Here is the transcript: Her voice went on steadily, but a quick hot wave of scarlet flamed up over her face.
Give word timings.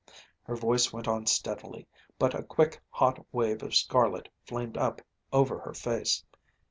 Her 0.45 0.55
voice 0.55 0.91
went 0.91 1.07
on 1.07 1.27
steadily, 1.27 1.87
but 2.17 2.33
a 2.33 2.41
quick 2.41 2.81
hot 2.89 3.23
wave 3.31 3.61
of 3.61 3.75
scarlet 3.75 4.29
flamed 4.47 4.75
up 4.75 4.99
over 5.31 5.59
her 5.59 5.75
face. 5.75 6.25